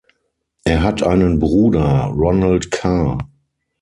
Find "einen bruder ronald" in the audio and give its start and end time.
1.03-2.71